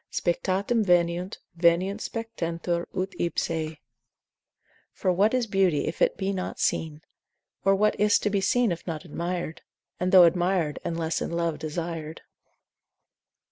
[0.09, 3.77] Spectatum veniunt, veniunt spectentur ut ipsae.
[4.91, 7.03] For what is beauty if it be not seen,
[7.63, 9.61] Or what is't to be seen if not admir'd,
[9.99, 12.21] And though admir'd, unless in love desir'd?